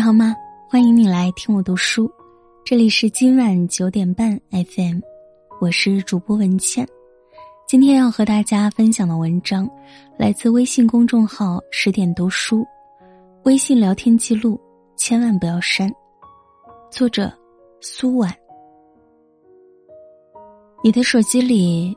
[0.00, 0.34] 你好吗？
[0.66, 2.10] 欢迎你来听我读书，
[2.64, 4.98] 这里是今晚九点半 FM，
[5.60, 6.88] 我是主播文倩。
[7.68, 9.68] 今天要和大家分享的文章
[10.16, 12.66] 来自微信公众号十点读书，
[13.42, 14.58] 微信聊天记录
[14.96, 15.92] 千万不要删。
[16.90, 17.30] 作者
[17.82, 18.34] 苏婉。
[20.82, 21.94] 你的手机里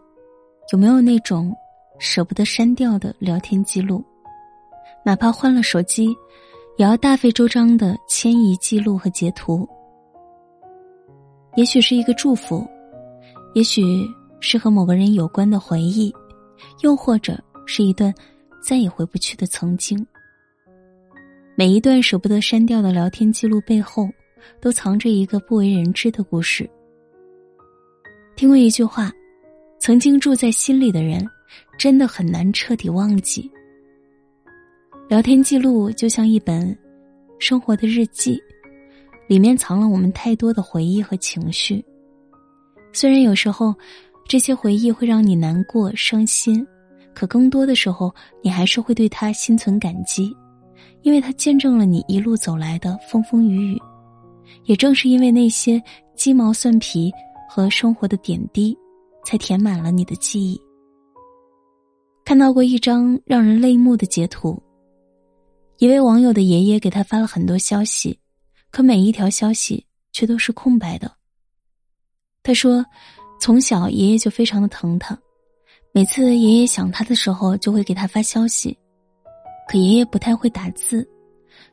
[0.73, 1.55] 有没有那种
[1.99, 4.03] 舍不得删掉的聊天记录？
[5.05, 6.13] 哪怕换了手机，
[6.77, 9.67] 也要大费周章的迁移记录和截图。
[11.55, 12.67] 也许是一个祝福，
[13.53, 13.83] 也许
[14.39, 16.11] 是和某个人有关的回忆，
[16.81, 18.13] 又或者是一段
[18.61, 20.03] 再也回不去的曾经。
[21.55, 24.09] 每一段舍不得删掉的聊天记录背后，
[24.59, 26.67] 都藏着一个不为人知的故事。
[28.35, 29.11] 听过一句话
[29.79, 31.23] ：“曾经住在心里的人，
[31.77, 33.47] 真的很难彻底忘记。”
[35.09, 36.75] 聊天记录就像一本
[37.37, 38.41] 生活的日记，
[39.27, 41.83] 里面藏了我们太多的回忆和情绪。
[42.93, 43.75] 虽然有时候
[44.27, 46.65] 这些回忆会让你难过、伤心，
[47.13, 50.33] 可更多的时候，你还是会对他心存感激，
[51.01, 53.81] 因为他见证了你一路走来的风风雨雨。
[54.63, 55.81] 也正是因为那些
[56.15, 57.11] 鸡毛蒜皮
[57.49, 58.75] 和生活的点滴，
[59.25, 60.59] 才填满了你的记忆。
[62.23, 64.57] 看到过一张让人泪目的截图。
[65.83, 68.17] 一位网友的爷爷给他发了很多消息，
[68.71, 71.11] 可每一条消息却都是空白的。
[72.41, 72.85] 他说，
[73.37, 75.19] 从小爷爷就非常的疼他，
[75.91, 78.77] 每次爷爷想他的时候就会给他发消息，
[79.67, 81.05] 可爷爷不太会打字，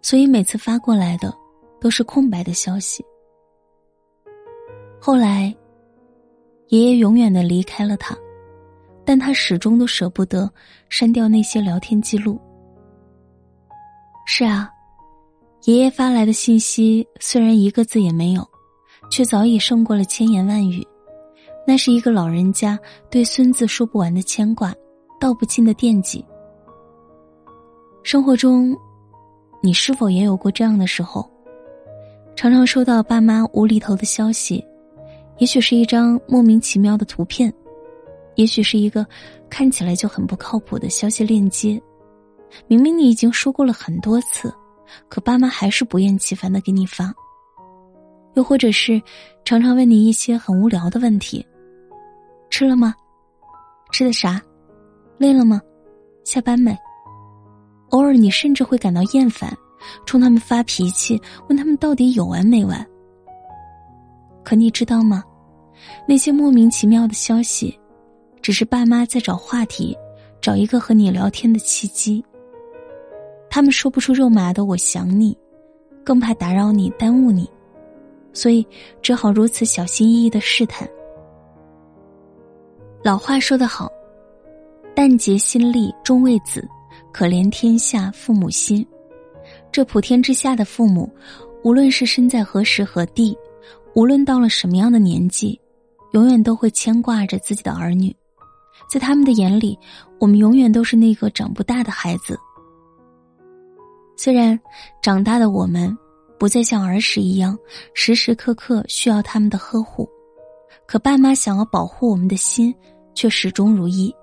[0.03, 1.33] 所以每次发过来的
[1.81, 3.05] 都是空白的消息。
[5.01, 5.55] 后来，
[6.67, 8.19] 爷爷永远的离开了他，
[9.05, 10.53] 但他始终都舍不得
[10.89, 12.41] 删掉那些聊天记录。
[14.33, 14.71] 是啊，
[15.65, 18.49] 爷爷发来的信息虽然一个字也没有，
[19.11, 20.87] 却早已胜过了千言万语。
[21.67, 22.79] 那是一个老人家
[23.11, 24.73] 对孙子说不完的牵挂，
[25.19, 26.25] 道不尽的惦记。
[28.05, 28.73] 生活中，
[29.61, 31.29] 你是否也有过这样的时候？
[32.37, 34.65] 常常收到爸妈无厘头的消息，
[35.39, 37.53] 也许是一张莫名其妙的图片，
[38.37, 39.05] 也许是一个
[39.51, 41.83] 看起来就很不靠谱的消息链接。
[42.67, 44.53] 明明你已经说过了很多次，
[45.09, 47.13] 可爸妈还是不厌其烦的给你发。
[48.35, 49.01] 又或者是
[49.45, 51.45] 常常问你一些很无聊的问题：
[52.49, 52.95] 吃了吗？
[53.93, 54.41] 吃的啥？
[55.19, 55.61] 累了吗？
[56.25, 56.77] 下班没？
[57.91, 59.53] 偶尔你甚至会感到厌烦，
[60.07, 62.87] 冲他们发脾气，问他们到底有完没完。
[64.45, 65.25] 可你知道吗？
[66.07, 67.77] 那些莫名其妙的消息，
[68.41, 69.97] 只是爸妈在找话题，
[70.41, 72.25] 找一个和你聊天的契机。
[73.51, 75.37] 他们说不出肉麻的“我想你”，
[76.05, 77.51] 更怕打扰你、耽误你，
[78.33, 78.65] 所以
[79.03, 80.89] 只好如此小心翼翼的试探。
[83.03, 83.91] 老话说得好
[84.95, 86.61] ：“但竭心力，终为子；
[87.13, 88.87] 可怜天下父母心。”
[89.73, 91.11] 这普天之下的父母，
[91.65, 93.37] 无论是身在何时何地，
[93.95, 95.61] 无论到了什么样的年纪，
[96.13, 98.15] 永远都会牵挂着自己的儿女。
[98.89, 99.79] 在他们的眼里，
[100.19, 102.39] 我们永远都是那个长不大的孩子。
[104.23, 104.61] 虽然
[105.01, 105.97] 长大的我们
[106.39, 107.59] 不再像儿时一样
[107.95, 110.07] 时时刻刻需要他们的呵护，
[110.87, 112.75] 可爸妈想要保护我们的心
[113.15, 114.15] 却始终如一。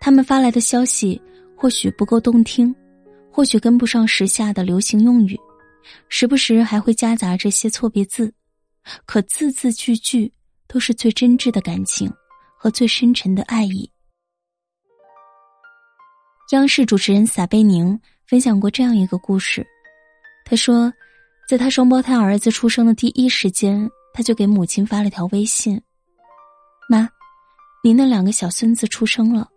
[0.00, 1.20] 他们发来的消息
[1.54, 2.74] 或许不够动听，
[3.30, 5.38] 或许跟不上时下的流行用语，
[6.08, 8.32] 时不时还会夹杂这些错别字，
[9.04, 10.32] 可字字句句
[10.66, 12.10] 都是最真挚的感情
[12.56, 13.92] 和最深沉的爱意。
[16.52, 18.00] 央视主持人撒贝宁。
[18.30, 19.66] 分享过这样一个故事，
[20.44, 20.92] 他说，
[21.48, 25.82] 在他双胞胎儿子出生的第一时间，他就给母亲发了条微信
[26.88, 27.08] ：“妈，
[27.82, 29.48] 您的两个小孙子出生了。”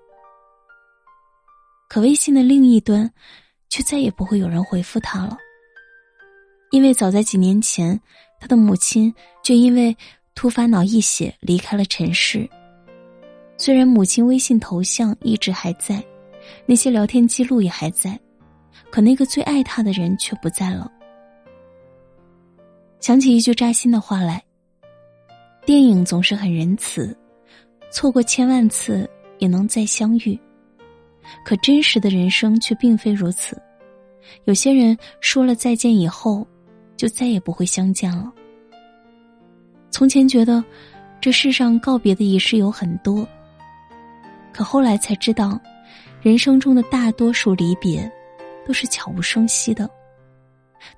[1.87, 3.07] 可微信的另一端，
[3.69, 5.37] 却再也不会有人回复他了，
[6.71, 8.01] 因为早在几年前，
[8.39, 9.13] 他的母亲
[9.43, 9.95] 就因为
[10.33, 12.49] 突发脑溢血离开了尘世。
[13.55, 16.03] 虽然母亲微信头像一直还在，
[16.65, 18.19] 那些聊天记录也还在。
[18.93, 20.87] 可那个最爱他的人却不在了。
[22.99, 24.39] 想起一句扎心的话来：
[25.65, 27.17] 电影总是很仁慈，
[27.91, 29.09] 错过千万次
[29.39, 30.39] 也能再相遇。
[31.43, 33.59] 可真实的人生却并非如此。
[34.43, 36.45] 有些人说了再见以后，
[36.95, 38.31] 就再也不会相见了。
[39.89, 40.63] 从前觉得
[41.19, 43.27] 这世上告别的仪式有很多，
[44.53, 45.59] 可后来才知道，
[46.21, 48.07] 人生中的大多数离别。
[48.65, 49.89] 都是悄无声息的，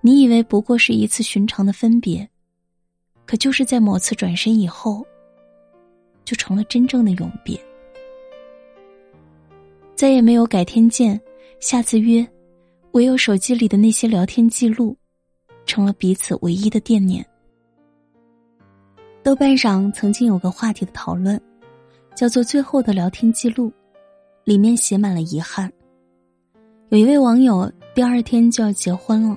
[0.01, 2.27] 你以为不过是一次寻常的分别，
[3.25, 5.05] 可就是在某次转身以后，
[6.23, 7.59] 就成了真正的永别。
[9.95, 11.19] 再也没有改天见，
[11.59, 12.27] 下次约，
[12.91, 14.95] 唯有手机里的那些聊天记录，
[15.65, 17.25] 成了彼此唯一的惦念。
[19.23, 21.41] 豆瓣上曾经有个话题的讨论，
[22.13, 23.73] 叫做“最后的聊天记录”，
[24.43, 25.71] 里面写满了遗憾。
[26.89, 29.35] 有一位网友第二天就要结婚了，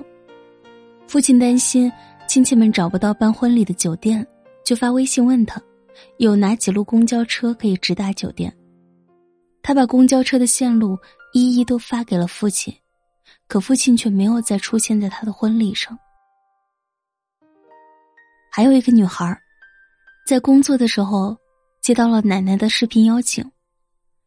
[1.07, 1.91] 父亲担心
[2.27, 4.25] 亲戚们找不到办婚礼的酒店，
[4.63, 5.59] 就发微信问他，
[6.17, 8.55] 有哪几路公交车可以直达酒店。
[9.63, 10.95] 他把公交车的线路
[11.33, 12.71] 一一都发给了父亲，
[13.47, 15.97] 可父亲却没有再出现在他的婚礼上。
[18.51, 19.35] 还有一个女孩，
[20.27, 21.35] 在工作的时候
[21.81, 23.43] 接到了奶奶的视频邀请，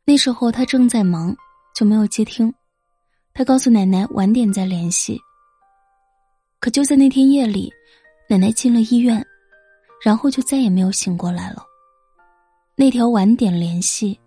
[0.05, 1.35] 那时候她正在忙，
[1.73, 2.53] 就没有接听。
[3.35, 5.21] 他告诉奶奶晚点再联系。
[6.61, 7.73] 可就在那天夜里，
[8.29, 9.25] 奶奶进了医院，
[10.05, 11.65] 然后就再也没有醒过来了。
[12.77, 14.19] 那条晚点联系。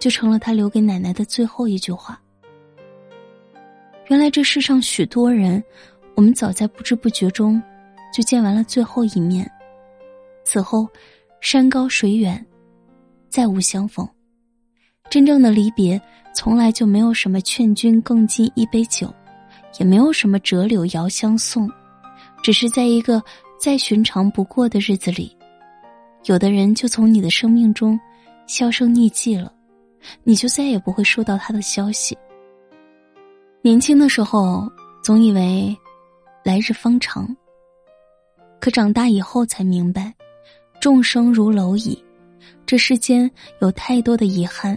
[0.00, 2.20] 就成了他留给奶奶的最后一句话。
[4.08, 5.64] 原来这世上许多人，
[6.14, 7.62] 我们早在不知不觉中
[8.12, 9.50] 就见完了最后一面，
[10.44, 10.86] 此后
[11.40, 12.44] 山高水远，
[13.30, 14.06] 再无相逢。
[15.10, 16.00] 真正的离别，
[16.34, 19.12] 从来就没有什么劝君更尽一杯酒，
[19.78, 21.70] 也没有什么折柳遥相送，
[22.42, 23.22] 只是在一个
[23.60, 25.36] 再寻常不过的日子里，
[26.24, 27.98] 有的人就从你的生命中
[28.46, 29.52] 销声匿迹了。
[30.22, 32.14] 你就再也不会收到他的消息。
[33.62, 34.70] 年轻的时候
[35.02, 35.74] 总以为
[36.42, 37.34] 来日方长，
[38.60, 40.12] 可长大以后才明白，
[40.78, 42.04] 众生如蝼蚁，
[42.66, 43.30] 这世间
[43.62, 44.76] 有太多的遗憾，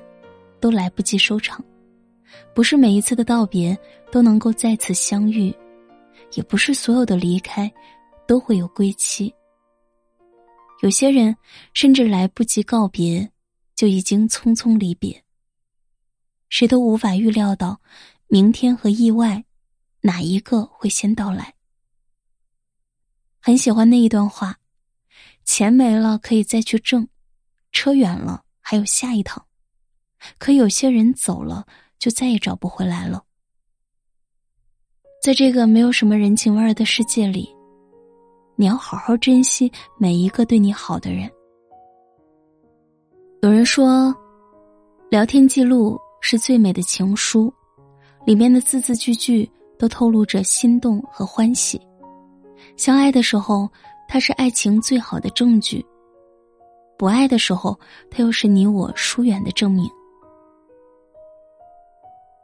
[0.59, 1.63] 都来不及收场。
[2.53, 3.77] 不是每一次的道别
[4.11, 5.55] 都能够再次相遇，
[6.33, 7.71] 也不是所有的离开
[8.27, 9.33] 都会有归期。
[10.81, 11.35] 有些人
[11.73, 13.29] 甚至来不及告别。
[13.77, 15.23] 就已经匆匆离别。
[16.49, 17.79] 谁都无法预料到，
[18.25, 19.45] 明天和意外，
[20.01, 21.53] 哪一个会先到来。
[23.39, 24.57] 很喜欢那一段话：
[25.45, 27.07] 钱没了可以再去挣，
[27.71, 29.45] 车远了还有下一趟，
[30.37, 31.65] 可有些人走了
[31.99, 33.23] 就再也找不回来了。
[35.21, 37.49] 在这个没有什么人情味儿的世界里，
[38.55, 41.29] 你要好好珍惜每一个对你好的人。
[43.41, 44.15] 有人说，
[45.09, 47.53] 聊天记录是最美的情书，
[48.25, 51.81] 里面的字字句句都透露着心动和欢喜。
[52.75, 53.69] 相爱的时候，
[54.07, 55.83] 它是爱情最好的证据；
[56.97, 57.77] 不爱的时候，
[58.09, 59.89] 它又是你我疏远的证明。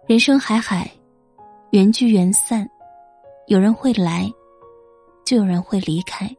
[0.05, 0.91] 人生海海，
[1.71, 2.69] 缘聚缘散，
[3.47, 4.29] 有人会来，
[5.23, 6.29] 就有人会离开。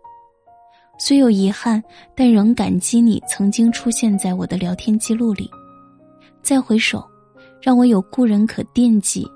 [0.98, 1.82] 虽有遗憾，
[2.14, 5.48] 但仍感激你曾经出现在我的聊天记录里。
[6.42, 7.02] 再回首，
[7.58, 9.26] 让我有故人可惦记，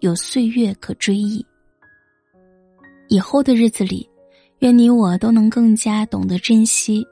[0.00, 1.46] 有岁月可追忆。
[3.08, 4.10] 以后的日子里，
[4.58, 7.06] 愿你我都能更加懂得珍惜，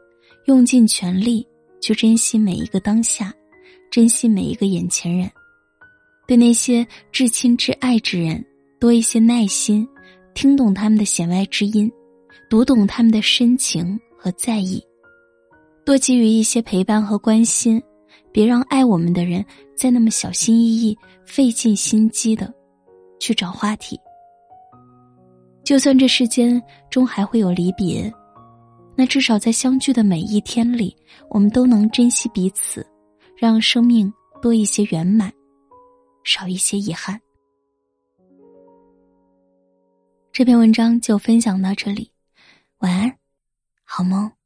[0.47, 1.47] 用尽全力
[1.81, 3.33] 去珍惜每一个当下，
[3.89, 5.31] 珍惜每一个眼前人。
[6.31, 8.45] 对那些至亲至爱之人，
[8.79, 9.85] 多一些耐心，
[10.33, 11.91] 听懂他们的弦外之音。
[12.49, 14.81] 读懂他们的深情和在意，
[15.85, 17.83] 多给予一些陪伴和关心，
[18.31, 19.45] 别让爱我们的人
[19.75, 20.97] 再那么小心翼翼、
[21.27, 22.55] 费尽心机的
[23.19, 23.99] 去找话题。
[25.65, 28.09] 就算这世间终还会有离别，
[28.95, 30.97] 那至少在相聚的每一天里，
[31.29, 32.87] 我们都能珍惜彼此，
[33.37, 35.33] 让生命多一些圆满，
[36.25, 37.21] 少一些遗憾。
[40.33, 42.13] 这篇文章就分享到这里。
[42.79, 43.19] 晚安，
[43.85, 44.40] 好梦。